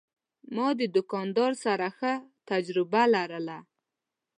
ما 0.55 0.67
د 0.79 0.81
دوکاندار 0.95 1.51
سره 1.65 1.87
ښه 1.97 2.13
تجربه 2.49 3.01
لرله. 3.13 3.57